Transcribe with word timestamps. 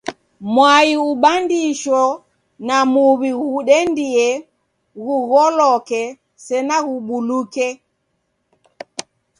Mwai 0.53 0.89
ubandisho 1.09 2.01
na 2.67 2.77
muw'i 2.91 3.31
ghudendie, 3.39 4.27
ghung'oloke, 5.03 6.01
sena 6.45 6.75
ghubuluke. 6.87 7.67